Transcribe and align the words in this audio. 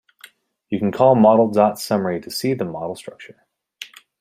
You 0.71 0.79
can 0.79 0.91
call 0.91 1.13
model 1.13 1.47
dot 1.51 1.77
summary 1.79 2.19
to 2.21 2.31
see 2.31 2.55
the 2.55 2.65
model 2.65 2.95
structure. 2.95 3.45